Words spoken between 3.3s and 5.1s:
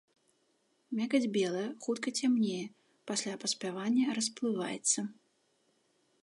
паспявання расплываецца.